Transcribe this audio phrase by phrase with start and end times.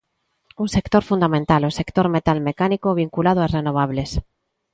[0.63, 4.09] Un sector fundamental, o sector metal-mecánico, vinculado ás renovables.